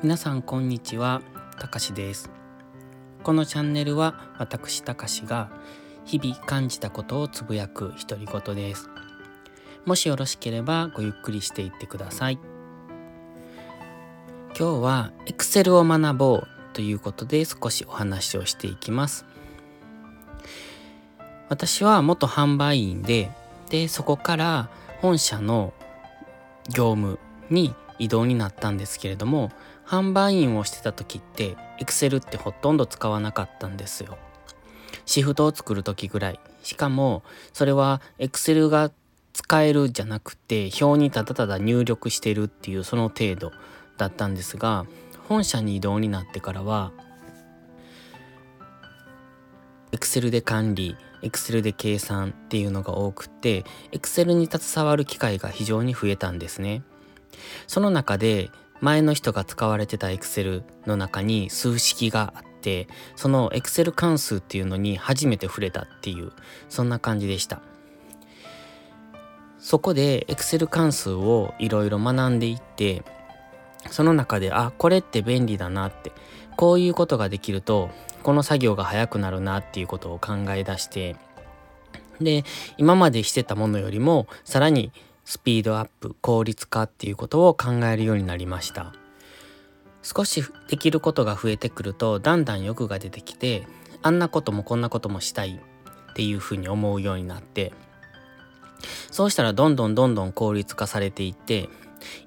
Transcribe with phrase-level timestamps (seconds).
[0.00, 1.22] 皆さんこんにちは
[1.58, 2.30] たかしです。
[3.24, 5.50] このチャンネルは私たかしが
[6.04, 8.88] 日々感じたことをつぶやく独り言です。
[9.84, 12.38] もしよろしければごゆっくりしていってください。
[14.56, 19.26] 今日は Excel を学ぼうということで少しお話をしていきます。
[21.48, 23.32] 私は元販売員で
[23.68, 24.70] でそこから
[25.00, 25.74] 本社の
[26.68, 27.18] 業務
[27.50, 29.50] に移動になったんですけれども
[29.86, 34.18] 販売員をしてた時って Excel ってほとんど使わなかったんですよ。
[35.06, 36.40] シフトを作る時ぐらい。
[36.62, 38.90] しかもそれは Excel が
[39.32, 43.52] 使えるじゃなくて表にただただ入力してるっていうその程度
[43.96, 44.84] だったんですが
[45.28, 46.92] 本社に移動になってからは
[49.92, 56.82] Excel で管理 Excel で計算っていうのが多くて Excel に携わる機会が非常に増えたんですね。
[57.66, 66.32] その中で前の人が使われてた Excel の中に数式があってその Excel 関数っていうのに初めて触れたっていう
[66.68, 67.60] そんな感じでした。
[69.58, 73.02] そこで Excel 関数をいろいろ学んでいって
[73.90, 76.12] その中であこれって便利だなって
[76.56, 77.90] こういうことができると
[78.22, 81.16] この作業が早くなるなっていうことを考え出して
[82.20, 82.44] で
[82.76, 84.92] 今までしてたものよりもさらに
[85.28, 88.94] スピードアップ効率化っていうことを考えるようになりました。
[90.02, 93.66] 少しできることが増えてくるとだんだん欲が出てきて
[94.00, 95.60] あんなこともこんなこともしたい
[96.10, 97.74] っていうふうに思うようになって
[99.10, 101.68] そうしたらどんどんどんどん効率化されていって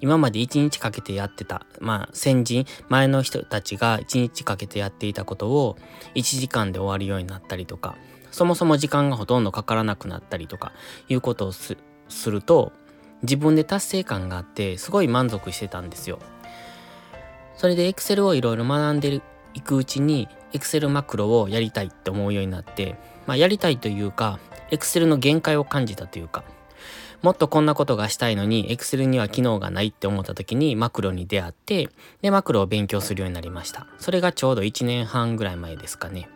[0.00, 5.76] 今まで1日かけてやってたまあ先人前の人たちが1日かけてやっていたことを
[6.14, 7.96] 1時間で終わるようになったりとか
[8.30, 10.72] そもそも時間がほとんどかからなくなったりとか
[11.08, 11.76] いうことをす
[12.26, 12.72] ると
[13.22, 16.18] 自分で達成感があってすごい満足してたんですよ。
[17.56, 19.20] それで Excel をいろいろ学んで
[19.54, 22.96] いくうちに Excel マクロをやりたいって思うようになって、
[23.26, 26.44] まあ、やりたいというか Excel の限界を感じたというか
[27.22, 31.88] もっとこんなことがしたいのに Excel には機能がないって思った時にマクロに出会って
[32.20, 33.86] でマクロを勉強するようになりました。
[33.98, 36.28] それがちょうど1年半ぐらい前ですかね。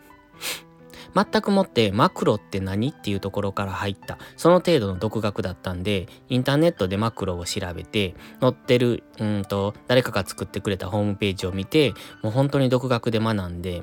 [1.17, 13.83] 全くもってマクロって何っていうところから入ったその程度の独学だったんでインターネットでマクロを調べて載ってるうんと誰かが作ってくれたホームページを見てもう本当に独学で学んで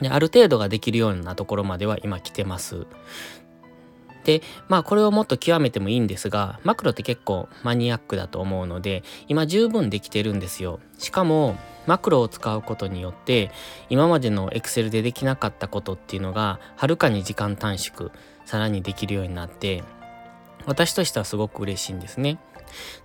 [0.00, 2.86] である程度ができるようなところまでは今来てます。
[4.26, 10.80] でまあこれをもっと極めてもいいんですがマクロって結構マニアックだと思うので今十分できてるんですよ。
[10.98, 11.56] しかも
[11.86, 13.52] マクロを使うことによって
[13.88, 18.10] 今までの Excel でできなかったことっていうのがはるかに時間短縮
[18.44, 19.84] さらにできるようになって
[20.64, 22.38] 私としてはすごく嬉しいんですね。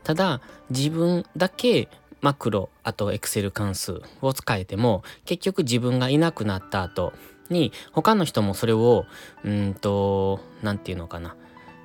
[0.03, 1.88] ただ自分だけ
[2.22, 7.14] マクロあと Excel 関数を使えても結局自分がいなくなった後
[7.50, 9.06] に他の人もそれを
[9.44, 11.36] うんと何て言うのかな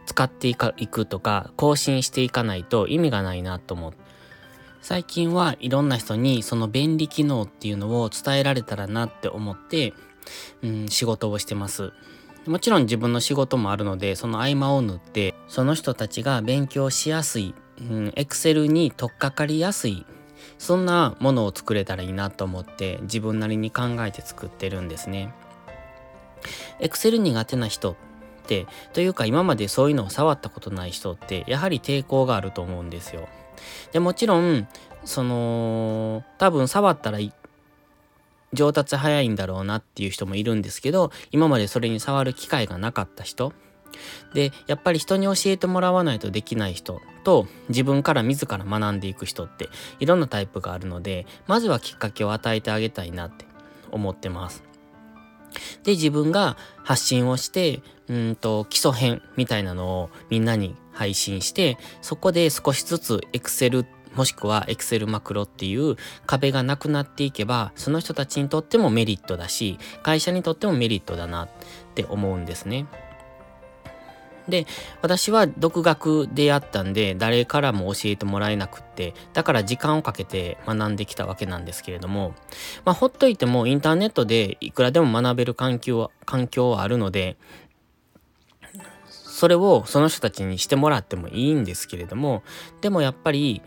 [0.07, 4.07] 使っていくとか更新していかないと意味がないなと思って
[4.87, 9.95] 最近はいろんな人にその便利機能っていうのを伝えられたらなって思って、
[10.63, 11.93] うん、仕事をしてます。
[12.47, 20.07] もちろん自分の仕事もあるのでその合間を縫ってその人たちが勉強しやすい、うん、Excel に取っかかりやすい
[20.59, 25.33] そんなものを作れたらいいなと思って自分なりに考えて作ってるんですね。
[26.81, 27.97] Excel 苦手な人っ
[28.47, 33.29] てというか今までそういうのを触ったことない人ってやはり抵抗があると思うんですよ。
[33.93, 34.69] でもちろん
[35.05, 37.19] その多分触ったら
[38.53, 43.53] 上達早いんだろうなっていう人もいるんですけど今までそれに触る機会がなかった人
[44.35, 53.47] でやっぱり人に教えてもらわないとできない人と自分から自ら学んでいく人っていろんなタイプがあるのでまずはきっかけを与えてあげたいなって
[53.91, 54.63] 思ってます。
[55.85, 65.97] で自分が発信をしてうんと基礎編みたいなのをみんなに配信してそこで少しずつ Excel もしくは Excel マクロっていう
[66.27, 71.49] 壁がなくなっていけばその人たちにとってもメリットだし会社にとってもメリットだなっ
[71.95, 72.87] て思うんですね。
[74.49, 74.67] で
[75.03, 82.35] 私は独学でやったんで誰からも教えてもらえなくってだから時間をかけて学んできたわけなんですけれども
[82.85, 87.37] まあほっといてもインターネットでいくらでも学べる環境は環境はあるので
[89.11, 92.43] それをその人たちにしてもらってもいいんですけれども
[92.81, 93.63] でもやっぱり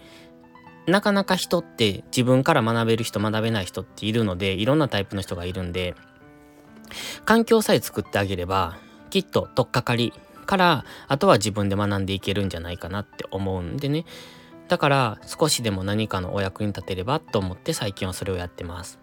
[0.88, 5.94] なかなか人って自分から学べる人学べない人っているのでいろんなタイプの人がいるんで
[7.26, 8.78] 環境さえ作ってあげれば
[9.10, 10.14] きっと取っかかり
[10.50, 14.06] からあとは自分で学んでいけるんじゃないかなって思うんでね
[14.68, 19.00] だから少しでも何かのお役に立てればと思って最近はそれをやってます。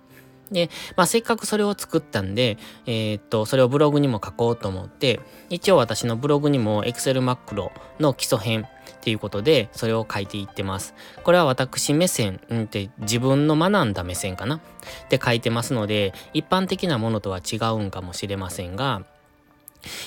[0.51, 2.57] で、まあ、せっかくそれを作ったんで、
[2.87, 5.19] えー、っと、それをブログにも書こうと思って、
[5.51, 8.67] 一応私のブログにも Excel マクロの基礎編っ
[9.01, 10.95] ていうことで、それを書いていってます。
[11.25, 14.57] これは私目線、って自分の学んだ目線かな？
[14.57, 14.61] っ
[15.09, 19.03] て書いてますので、一般的なものとは違うんかもしれませんが、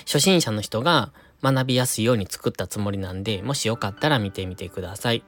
[0.05, 5.23] 初心者の人が学びやすいように作ったつもりなんで、もしよかったら見てみてください。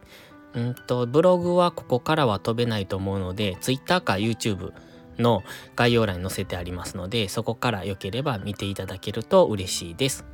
[0.53, 4.73] うんと、ブログはここからは飛べないと思うので、Twitter か YouTube
[5.17, 5.43] の
[5.75, 10.25] 概要欄に載せてありますので、そこから良ければ見ていただけると嬉しいです。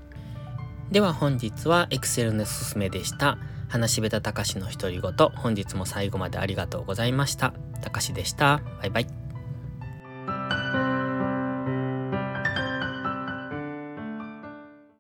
[0.92, 3.38] では本日は Excel のすすめでした。
[3.68, 5.30] 話しべたたかしの独り言。
[5.36, 7.54] 本日も最後までありがとうございました。
[7.82, 8.62] たかしでした。
[8.80, 9.27] バイバイ。